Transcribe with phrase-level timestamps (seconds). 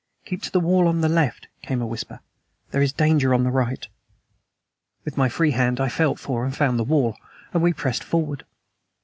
[0.25, 2.21] "Keep to the wall on the left," came a whisper.
[2.71, 3.87] "There is danger on the right."
[5.05, 7.15] With my free hand I felt for and found the wall,
[7.53, 8.43] and we pressed forward.